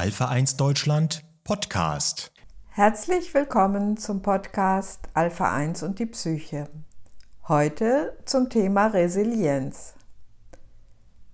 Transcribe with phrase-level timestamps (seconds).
[0.00, 2.32] Alpha 1 Deutschland Podcast.
[2.70, 6.70] Herzlich willkommen zum Podcast Alpha 1 und die Psyche.
[7.48, 9.92] Heute zum Thema Resilienz.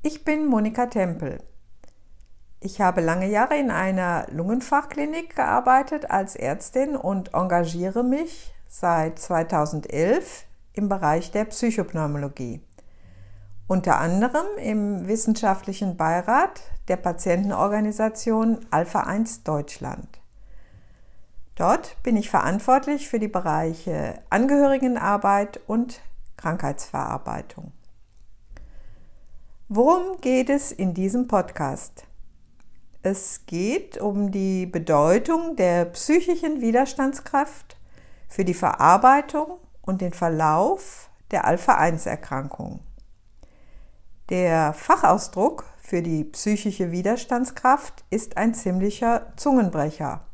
[0.02, 1.44] Ich bin Monika Tempel.
[2.58, 10.44] Ich habe lange Jahre in einer Lungenfachklinik gearbeitet als Ärztin und engagiere mich seit 2011
[10.72, 12.62] im Bereich der Psychopneumologie.
[13.68, 20.20] Unter anderem im wissenschaftlichen Beirat der Patientenorganisation Alpha 1 Deutschland.
[21.56, 26.00] Dort bin ich verantwortlich für die Bereiche Angehörigenarbeit und
[26.36, 27.72] Krankheitsverarbeitung.
[29.68, 32.04] Worum geht es in diesem Podcast?
[33.02, 37.76] Es geht um die Bedeutung der psychischen Widerstandskraft
[38.28, 42.80] für die Verarbeitung und den Verlauf der Alpha-1-Erkrankung.
[44.28, 50.26] Der Fachausdruck für die psychische Widerstandskraft ist ein ziemlicher Zungenbrecher.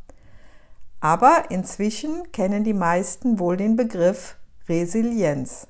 [1.01, 5.67] Aber inzwischen kennen die meisten wohl den Begriff Resilienz.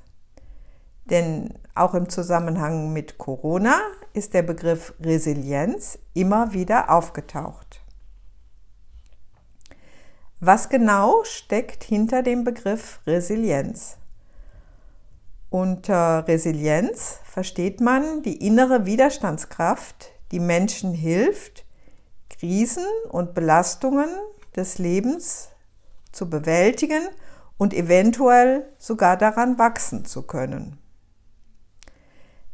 [1.07, 3.81] Denn auch im Zusammenhang mit Corona
[4.13, 7.81] ist der Begriff Resilienz immer wieder aufgetaucht.
[10.39, 13.97] Was genau steckt hinter dem Begriff Resilienz?
[15.53, 21.67] Unter Resilienz versteht man die innere Widerstandskraft, die Menschen hilft,
[22.31, 24.09] Krisen und Belastungen
[24.57, 25.51] des Lebens
[26.11, 27.03] zu bewältigen
[27.59, 30.79] und eventuell sogar daran wachsen zu können.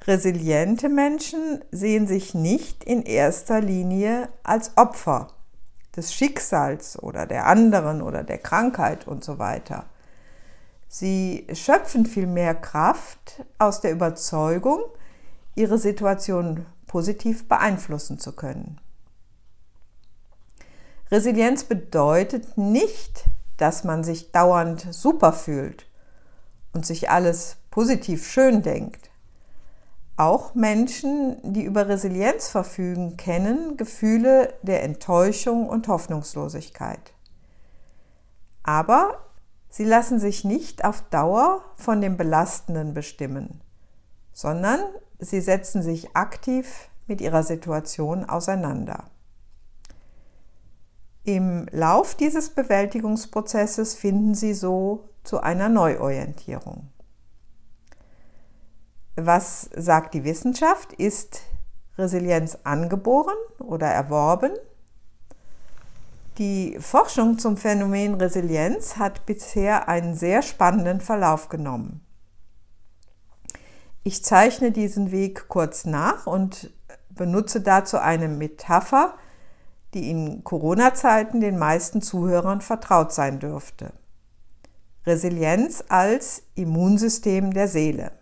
[0.05, 5.29] Resiliente Menschen sehen sich nicht in erster Linie als Opfer
[5.95, 9.85] des Schicksals oder der anderen oder der Krankheit und so weiter.
[10.89, 14.81] Sie schöpfen viel mehr Kraft aus der Überzeugung,
[15.55, 18.81] ihre Situation positiv beeinflussen zu können.
[21.11, 23.25] Resilienz bedeutet nicht,
[23.59, 25.87] dass man sich dauernd super fühlt
[26.73, 29.11] und sich alles positiv schön denkt.
[30.17, 37.13] Auch Menschen, die über Resilienz verfügen, kennen Gefühle der Enttäuschung und Hoffnungslosigkeit.
[38.65, 39.28] Aber
[39.69, 43.61] sie lassen sich nicht auf Dauer von dem Belastenden bestimmen,
[44.33, 44.81] sondern
[45.19, 49.05] sie setzen sich aktiv mit ihrer Situation auseinander.
[51.25, 56.89] Im Lauf dieses Bewältigungsprozesses finden sie so zu einer Neuorientierung.
[59.17, 60.93] Was sagt die Wissenschaft?
[60.95, 61.41] Ist
[61.99, 64.53] Resilienz angeboren oder erworben?
[66.39, 72.01] Die Forschung zum Phänomen Resilienz hat bisher einen sehr spannenden Verlauf genommen.
[74.05, 76.71] Ich zeichne diesen Weg kurz nach und
[77.11, 79.15] benutze dazu eine Metapher,
[79.95, 83.93] die in Corona-Zeiten den meisten Zuhörern vertraut sein dürfte.
[85.07, 88.13] Resilienz als Immunsystem der Seele.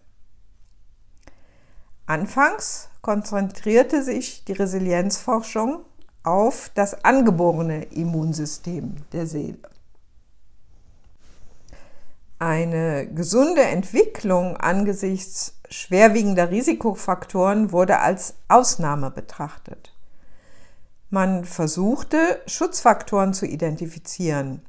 [2.07, 5.85] Anfangs konzentrierte sich die Resilienzforschung
[6.27, 9.59] auf das angeborene Immunsystem der Seele.
[12.39, 19.95] Eine gesunde Entwicklung angesichts schwerwiegender Risikofaktoren wurde als Ausnahme betrachtet.
[21.09, 24.63] Man versuchte, Schutzfaktoren zu identifizieren,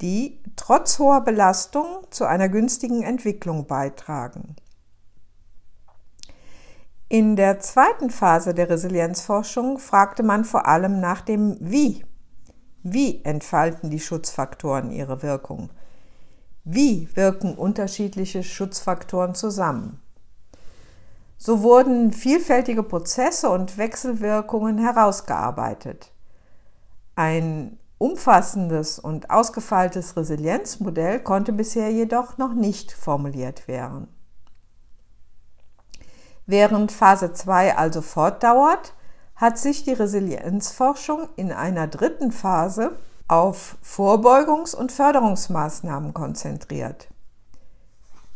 [0.00, 4.56] die trotz hoher Belastung zu einer günstigen Entwicklung beitragen.
[7.14, 12.04] In der zweiten Phase der Resilienzforschung fragte man vor allem nach dem Wie.
[12.82, 15.70] Wie entfalten die Schutzfaktoren ihre Wirkung?
[16.64, 20.02] Wie wirken unterschiedliche Schutzfaktoren zusammen?
[21.38, 26.10] So wurden vielfältige Prozesse und Wechselwirkungen herausgearbeitet.
[27.14, 34.08] Ein umfassendes und ausgefeiltes Resilienzmodell konnte bisher jedoch noch nicht formuliert werden.
[36.46, 38.94] Während Phase 2 also fortdauert,
[39.36, 42.96] hat sich die Resilienzforschung in einer dritten Phase
[43.26, 47.08] auf Vorbeugungs- und Förderungsmaßnahmen konzentriert.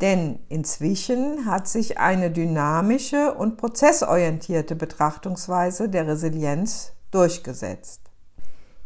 [0.01, 8.01] Denn inzwischen hat sich eine dynamische und prozessorientierte Betrachtungsweise der Resilienz durchgesetzt.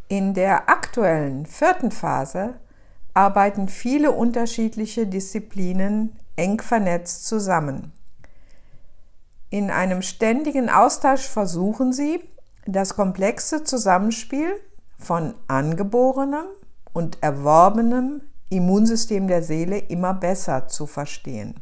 [0.07, 2.55] In der aktuellen vierten Phase
[3.13, 7.91] arbeiten viele unterschiedliche Disziplinen eng vernetzt zusammen.
[9.53, 12.19] In einem ständigen Austausch versuchen sie,
[12.65, 14.49] das komplexe Zusammenspiel
[14.97, 16.45] von angeborenem
[16.91, 21.53] und erworbenem Immunsystem der Seele immer besser zu verstehen.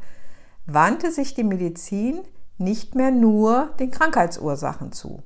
[0.65, 2.23] wandte sich die Medizin
[2.57, 5.21] nicht mehr nur den Krankheitsursachen zu.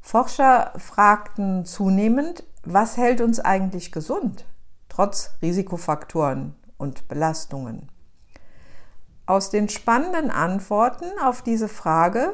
[0.00, 4.46] Forscher fragten zunehmend, was hält uns eigentlich gesund,
[4.88, 7.88] trotz Risikofaktoren und Belastungen.
[9.26, 12.32] Aus den spannenden Antworten auf diese Frage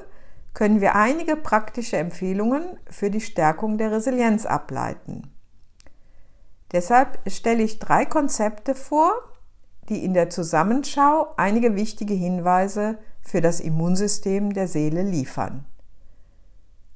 [0.55, 5.30] können wir einige praktische Empfehlungen für die Stärkung der Resilienz ableiten.
[6.73, 9.13] Deshalb stelle ich drei Konzepte vor,
[9.89, 15.67] die in der Zusammenschau einige wichtige Hinweise für das Immunsystem der Seele liefern.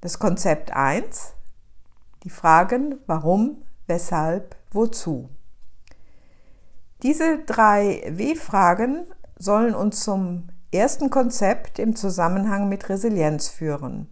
[0.01, 1.33] Das Konzept 1,
[2.23, 5.29] die Fragen warum, weshalb, wozu.
[7.03, 9.07] Diese drei W-Fragen
[9.37, 14.09] sollen uns zum ersten Konzept im Zusammenhang mit Resilienz führen,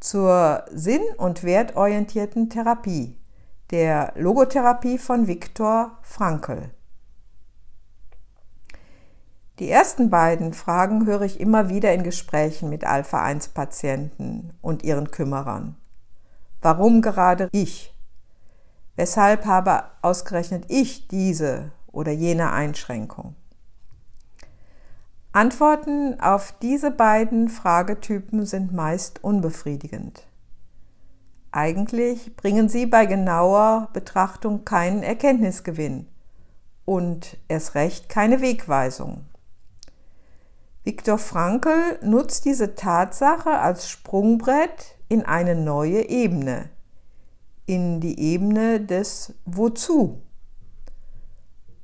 [0.00, 3.16] zur sinn- und wertorientierten Therapie,
[3.72, 6.70] der Logotherapie von Viktor Frankl.
[9.58, 15.76] Die ersten beiden Fragen höre ich immer wieder in Gesprächen mit Alpha-1-Patienten und ihren Kümmerern.
[16.60, 17.94] Warum gerade ich?
[18.94, 23.36] Weshalb habe ausgerechnet ich diese oder jene Einschränkung?
[25.32, 30.26] Antworten auf diese beiden Fragetypen sind meist unbefriedigend.
[31.52, 36.08] Eigentlich bringen sie bei genauer Betrachtung keinen Erkenntnisgewinn
[36.86, 39.26] und erst recht keine Wegweisung.
[40.82, 46.70] Viktor Frankl nutzt diese Tatsache als Sprungbrett in eine neue Ebene,
[47.66, 50.22] in die Ebene des Wozu.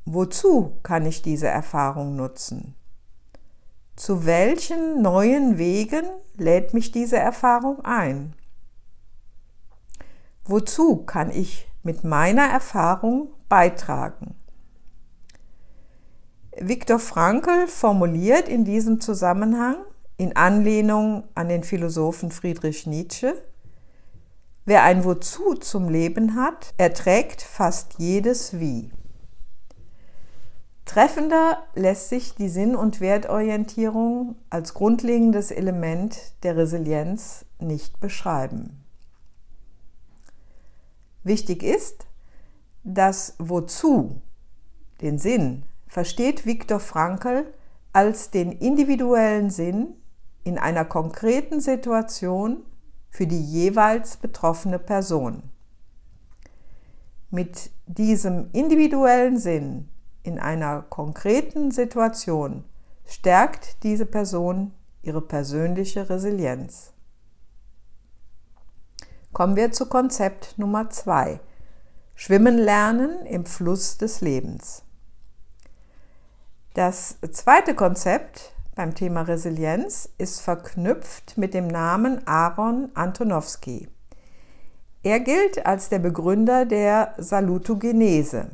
[0.07, 2.75] Wozu kann ich diese Erfahrung nutzen?
[3.97, 6.07] Zu welchen neuen Wegen
[6.37, 8.35] lädt mich diese Erfahrung ein?
[10.51, 14.35] Wozu kann ich mit meiner Erfahrung beitragen?
[16.59, 19.77] Viktor Frankl formuliert in diesem Zusammenhang
[20.17, 23.35] in Anlehnung an den Philosophen Friedrich Nietzsche,
[24.65, 28.91] wer ein Wozu zum Leben hat, erträgt fast jedes Wie.
[30.87, 38.88] Treffender lässt sich die Sinn- und Wertorientierung als grundlegendes Element der Resilienz nicht beschreiben.
[41.29, 42.07] Wichtig ist,
[42.85, 44.23] dass Wozu,
[45.03, 47.53] den Sinn, versteht Viktor Frankl
[47.93, 49.89] als den individuellen Sinn
[50.43, 52.65] in einer konkreten Situation
[53.11, 55.43] für die jeweils betroffene Person.
[57.31, 59.91] Mit diesem individuellen Sinn
[60.23, 62.65] in einer konkreten Situation
[63.05, 66.95] stärkt diese Person ihre persönliche Resilienz.
[69.39, 71.39] Kommen wir zu Konzept Nummer zwei.
[72.17, 74.83] Schwimmen lernen im Fluss des Lebens.
[76.75, 83.89] Das zweite Konzept beim Thema Resilienz ist verknüpft mit dem Namen Aaron Antonowski.
[85.05, 88.51] Er gilt als der Begründer der Salutogenese.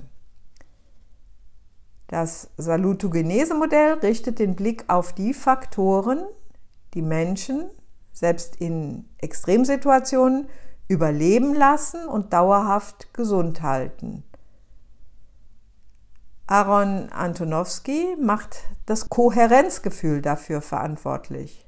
[2.08, 6.26] Das Salutogenese-Modell richtet den Blick auf die Faktoren,
[6.92, 7.70] die Menschen
[8.12, 10.46] selbst in Extremsituationen
[10.88, 14.24] überleben lassen und dauerhaft gesund halten.
[16.46, 21.66] Aaron Antonowski macht das Kohärenzgefühl dafür verantwortlich.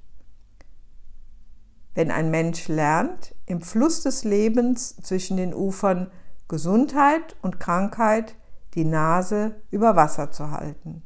[1.95, 6.11] Wenn ein Mensch lernt, im Fluss des Lebens zwischen den Ufern
[6.47, 8.37] Gesundheit und Krankheit
[8.75, 11.03] die Nase über Wasser zu halten.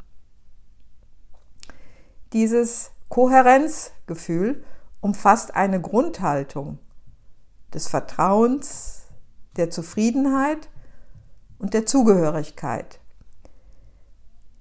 [2.33, 4.64] Dieses Kohärenzgefühl
[5.00, 6.79] umfasst eine Grundhaltung
[7.75, 9.03] des Vertrauens,
[9.57, 10.69] der Zufriedenheit
[11.59, 13.00] und der Zugehörigkeit.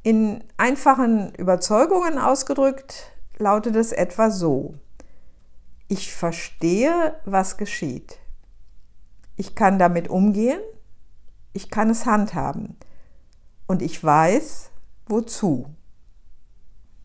[0.04, 4.76] In einfachen Überzeugungen ausgedrückt lautet es etwa so.
[5.88, 8.20] Ich verstehe, was geschieht.
[9.36, 10.62] Ich kann damit umgehen,
[11.54, 12.78] ich kann es handhaben
[13.68, 14.72] und ich weiß,
[15.08, 15.68] wozu.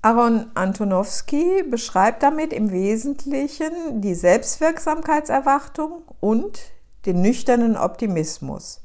[0.05, 6.61] Aaron Antonowski beschreibt damit im Wesentlichen die Selbstwirksamkeitserwartung und
[7.07, 8.85] den nüchternen Optimismus.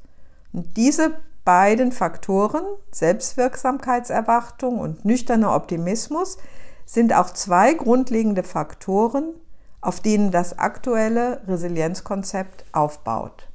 [0.53, 6.37] Und diese beiden Faktoren, Selbstwirksamkeitserwartung und nüchterner Optimismus,
[6.85, 9.33] sind auch zwei grundlegende Faktoren,
[9.81, 13.49] auf denen das aktuelle Resilienzkonzept aufbaut.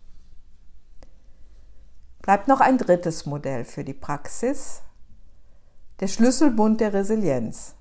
[2.21, 4.84] Bleibt noch ein drittes Modell für die Praxis,
[6.05, 7.77] der Schlüsselbund der Resilienz.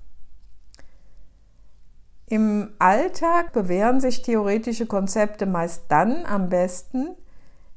[2.24, 7.08] Im Alltag bewähren sich theoretische Konzepte meist dann am besten,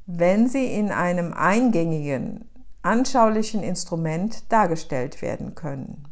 [0.05, 2.49] wenn sie in einem eingängigen,
[2.81, 6.07] anschaulichen Instrument dargestellt werden können.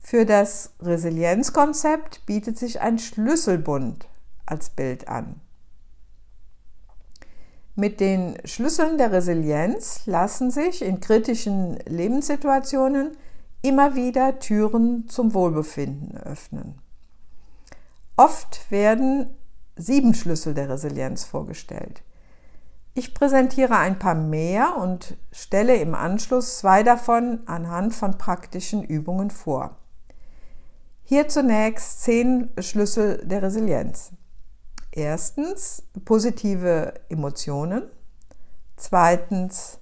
[0.00, 4.08] Für das Resilienzkonzept bietet sich ein Schlüsselbund
[4.46, 5.42] als Bild an.
[7.80, 13.16] Mit den Schlüsseln der Resilienz lassen sich in kritischen Lebenssituationen
[13.62, 16.82] immer wieder Türen zum Wohlbefinden öffnen.
[18.16, 19.32] Oft werden
[19.76, 22.02] sieben Schlüssel der Resilienz vorgestellt.
[22.94, 29.30] Ich präsentiere ein paar mehr und stelle im Anschluss zwei davon anhand von praktischen Übungen
[29.30, 29.76] vor.
[31.04, 34.10] Hier zunächst zehn Schlüssel der Resilienz.
[34.98, 37.88] Erstens positive Emotionen.
[38.76, 39.78] Zweitens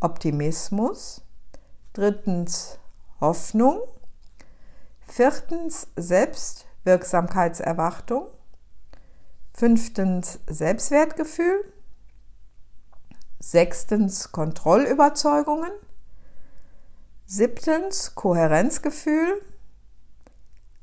[0.00, 1.22] Optimismus.
[1.92, 2.80] Drittens
[3.20, 3.80] Hoffnung.
[5.06, 8.26] Viertens Selbstwirksamkeitserwartung.
[9.54, 11.72] Fünftens Selbstwertgefühl.
[13.38, 15.70] Sechstens Kontrollüberzeugungen.
[17.24, 19.40] Siebtens Kohärenzgefühl.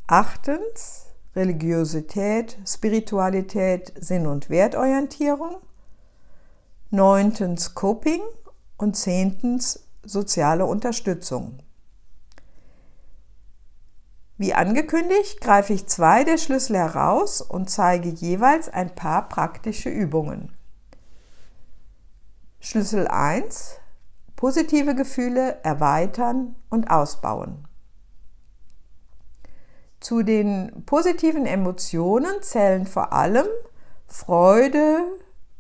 [0.07, 1.02] Achtens
[1.35, 5.57] Religiosität, Spiritualität, Sinn- und Wertorientierung.
[6.91, 8.21] Neuntens Coping
[8.77, 11.59] und zehntens soziale Unterstützung.
[14.37, 20.51] Wie angekündigt, greife ich zwei der Schlüssel heraus und zeige jeweils ein paar praktische Übungen.
[22.59, 23.77] Schlüssel 1.
[24.35, 27.67] Positive Gefühle erweitern und ausbauen.
[30.03, 33.45] Zu den positiven Emotionen zählen vor allem
[34.05, 34.99] Freude,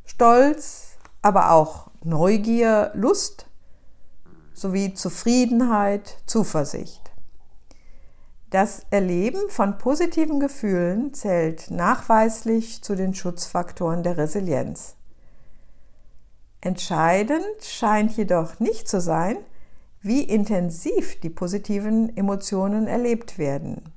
[0.03, 3.47] Stolz, aber auch Neugier, Lust
[4.53, 7.13] sowie Zufriedenheit, Zuversicht.
[8.49, 14.97] Das Erleben von positiven Gefühlen zählt nachweislich zu den Schutzfaktoren der Resilienz.
[16.59, 19.37] Entscheidend scheint jedoch nicht zu sein,
[20.01, 23.92] wie intensiv die positiven Emotionen erlebt werden.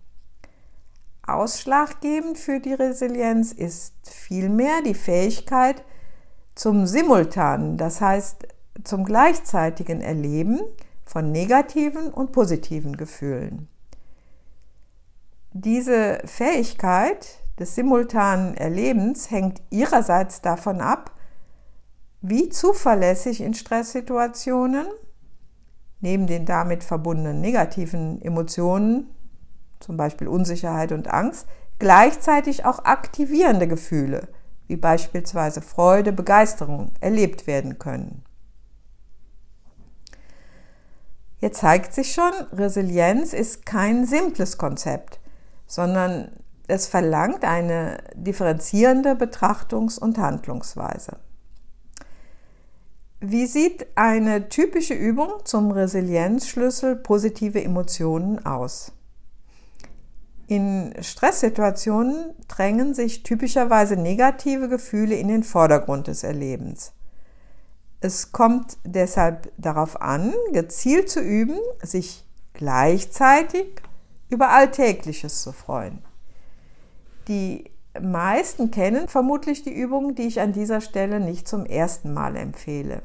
[1.27, 5.85] Ausschlaggebend für die Resilienz ist vielmehr die Fähigkeit
[6.55, 8.47] zum simultanen, das heißt
[8.85, 10.61] zum gleichzeitigen Erleben
[11.05, 13.69] von negativen und positiven Gefühlen.
[15.53, 21.13] Diese Fähigkeit des simultanen Erlebens hängt ihrerseits davon ab,
[22.21, 24.87] wie zuverlässig in Stresssituationen
[26.01, 29.16] neben den damit verbundenen negativen Emotionen
[29.81, 31.47] zum Beispiel Unsicherheit und Angst,
[31.79, 34.29] gleichzeitig auch aktivierende Gefühle,
[34.67, 38.23] wie beispielsweise Freude, Begeisterung, erlebt werden können.
[41.39, 45.21] Hier zeigt sich schon, Resilienz ist kein simples Konzept,
[45.67, 46.33] sondern
[46.67, 51.19] es verlangt eine differenzierende Betrachtungs- und Handlungsweise.
[53.21, 58.93] Wie sieht eine typische Übung zum Resilienzschlüssel positive Emotionen aus?
[60.49, 66.93] In Stresssituationen drängen sich typischerweise negative Gefühle in den Vordergrund des Erlebens.
[68.01, 73.83] Es kommt deshalb darauf an, gezielt zu üben, sich gleichzeitig
[74.29, 76.03] über Alltägliches zu freuen.
[77.27, 82.37] Die meisten kennen vermutlich die Übung, die ich an dieser Stelle nicht zum ersten Mal
[82.37, 83.03] empfehle.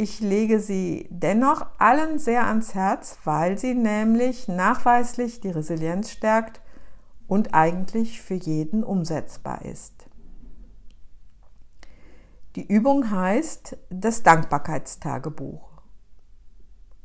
[0.00, 6.60] Ich lege sie dennoch allen sehr ans Herz, weil sie nämlich nachweislich die Resilienz stärkt
[7.26, 10.06] und eigentlich für jeden umsetzbar ist.
[12.54, 15.68] Die Übung heißt das Dankbarkeitstagebuch.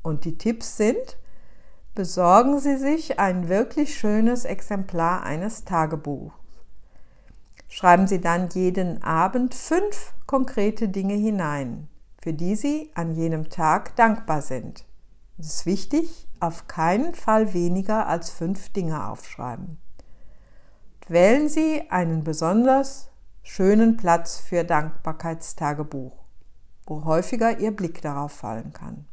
[0.03, 1.17] Und die Tipps sind,
[1.95, 6.35] besorgen Sie sich ein wirklich schönes Exemplar eines Tagebuchs.
[7.67, 11.89] Schreiben Sie dann jeden Abend fünf konkrete Dinge hinein,
[12.24, 14.86] für die Sie an jenem Tag dankbar sind.
[15.38, 19.77] Es ist wichtig, auf keinen Fall weniger als fünf Dinge aufschreiben.
[21.10, 23.10] Wählen Sie einen besonders
[23.42, 26.15] schönen Platz für Dankbarkeitstagebuch,
[26.86, 29.06] wo häufiger Ihr Blick darauf fallen kann.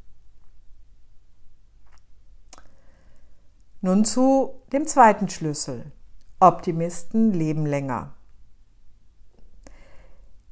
[3.80, 5.90] Nun zu dem zweiten Schlüssel.
[6.38, 8.14] Optimisten leben länger.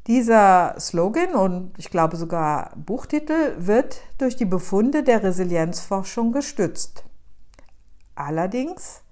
[0.08, 7.04] Dieser Slogan und ich glaube sogar Buchtitel wird durch die Befunde der Resilienzforschung gestützt.
[8.14, 9.02] Allerdings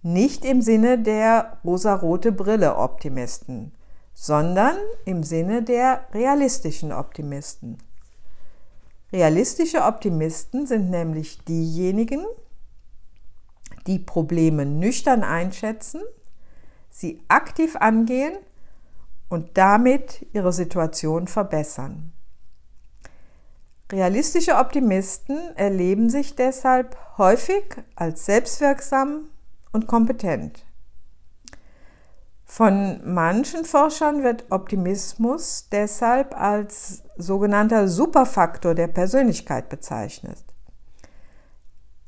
[0.00, 3.72] nicht im Sinne der rosarote Brille Optimisten,
[4.14, 7.76] sondern im Sinne der realistischen Optimisten.
[9.12, 12.24] Realistische Optimisten sind nämlich diejenigen,
[13.86, 16.00] die Probleme nüchtern einschätzen,
[16.88, 18.32] sie aktiv angehen
[19.32, 22.12] und damit ihre Situation verbessern.
[23.90, 27.64] Realistische Optimisten erleben sich deshalb häufig
[27.96, 29.30] als selbstwirksam
[29.72, 30.66] und kompetent.
[32.44, 40.44] Von manchen Forschern wird Optimismus deshalb als sogenannter Superfaktor der Persönlichkeit bezeichnet.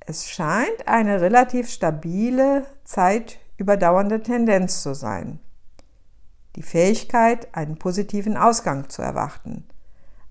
[0.00, 5.40] Es scheint eine relativ stabile, zeitüberdauernde Tendenz zu sein.
[6.56, 9.64] Die Fähigkeit, einen positiven Ausgang zu erwarten.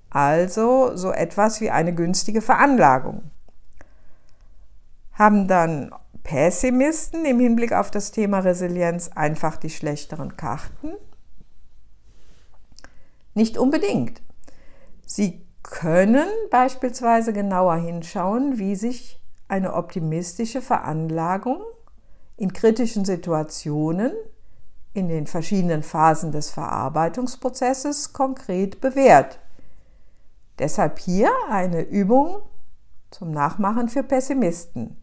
[0.10, 3.32] Also so etwas wie eine günstige Veranlagung.
[5.13, 10.94] Haben dann Pessimisten im Hinblick auf das Thema Resilienz einfach die schlechteren Karten?
[13.34, 14.22] Nicht unbedingt.
[15.06, 21.62] Sie können beispielsweise genauer hinschauen, wie sich eine optimistische Veranlagung
[22.38, 24.12] in kritischen Situationen
[24.93, 29.39] in den verschiedenen Phasen des Verarbeitungsprozesses konkret bewährt.
[30.60, 32.41] Deshalb hier eine Übung
[33.10, 34.97] zum Nachmachen für Pessimisten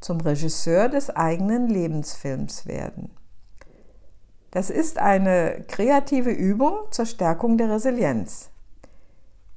[0.00, 3.10] zum Regisseur des eigenen Lebensfilms werden.
[4.50, 8.50] Das ist eine kreative Übung zur Stärkung der Resilienz.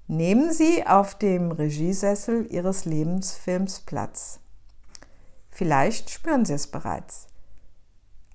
[0.08, 4.40] Nehmen Sie auf dem Regiesessel Ihres Lebensfilms Platz.
[5.50, 7.29] Vielleicht spüren Sie es bereits.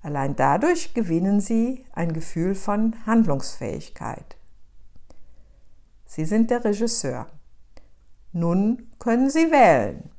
[0.05, 4.37] Allein dadurch gewinnen Sie ein Gefühl von Handlungsfähigkeit.
[6.05, 7.25] Sie sind der Regisseur.
[8.31, 10.11] Nun können Sie wählen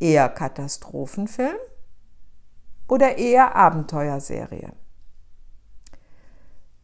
[0.00, 1.58] eher Katastrophenfilm
[2.88, 4.72] oder eher Abenteuerserie.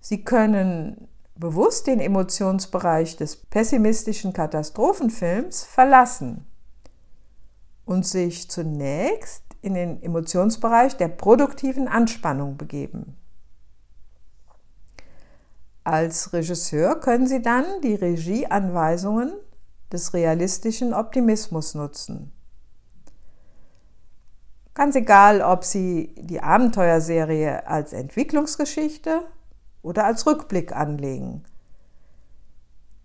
[0.00, 6.44] Sie können bewusst den Emotionsbereich des pessimistischen Katastrophenfilms verlassen
[7.86, 13.16] und sich zunächst in den Emotionsbereich der produktiven Anspannung begeben.
[15.84, 19.32] Als Regisseur können Sie dann die Regieanweisungen
[19.92, 22.32] des realistischen Optimismus nutzen
[24.80, 29.22] Ganz egal, ob Sie die Abenteuerserie als Entwicklungsgeschichte
[29.82, 31.44] oder als Rückblick anlegen.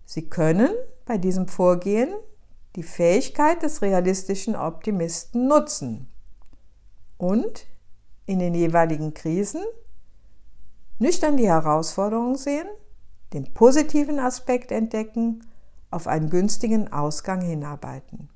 [0.04, 0.70] Sie können
[1.04, 2.14] bei diesem Vorgehen
[2.76, 6.08] die Fähigkeit des realistischen Optimisten nutzen
[7.18, 7.66] und
[8.26, 9.62] in den jeweiligen Krisen
[10.98, 12.66] nüchtern die Herausforderung sehen,
[13.32, 15.44] den positiven Aspekt entdecken,
[15.90, 18.28] auf einen günstigen Ausgang hinarbeiten.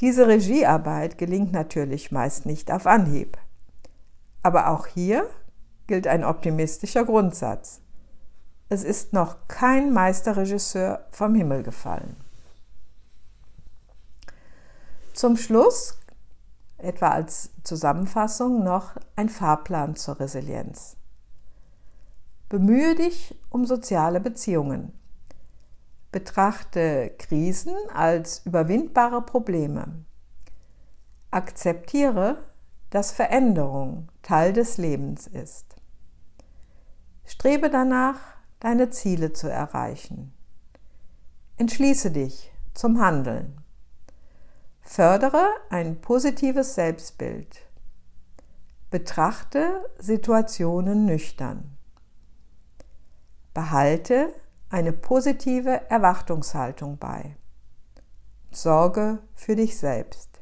[0.00, 3.36] Diese Regiearbeit gelingt natürlich meist nicht auf Anhieb.
[4.42, 5.28] Aber auch hier
[5.86, 7.80] gilt ein optimistischer Grundsatz.
[8.68, 12.16] Es ist noch kein Meisterregisseur vom Himmel gefallen.
[15.14, 15.98] Zum Schluss,
[16.78, 20.96] etwa als Zusammenfassung, noch ein Fahrplan zur Resilienz.
[22.48, 24.92] Bemühe dich um soziale Beziehungen.
[26.10, 30.04] Betrachte Krisen als überwindbare Probleme.
[31.30, 32.38] Akzeptiere,
[32.88, 35.76] dass Veränderung Teil des Lebens ist.
[37.26, 38.18] Strebe danach,
[38.60, 40.32] deine Ziele zu erreichen.
[41.58, 43.57] Entschließe dich zum Handeln.
[44.90, 47.60] Fördere ein positives Selbstbild.
[48.90, 51.76] Betrachte Situationen nüchtern.
[53.52, 54.32] Behalte
[54.70, 57.36] eine positive Erwartungshaltung bei.
[58.50, 60.40] Sorge für dich selbst.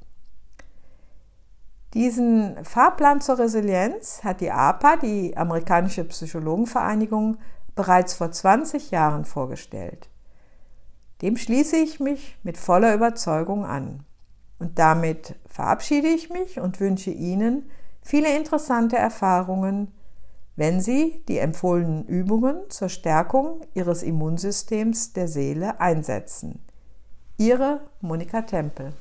[1.92, 7.38] Diesen Fahrplan zur Resilienz hat die APA, die amerikanische Psychologenvereinigung,
[7.74, 10.08] bereits vor 20 Jahren vorgestellt.
[11.20, 14.06] Dem schließe ich mich mit voller Überzeugung an.
[14.58, 17.70] Und damit verabschiede ich mich und wünsche Ihnen
[18.02, 19.92] viele interessante Erfahrungen,
[20.56, 26.60] wenn Sie die empfohlenen Übungen zur Stärkung Ihres Immunsystems der Seele einsetzen.
[27.36, 28.92] Ihre Monika Tempel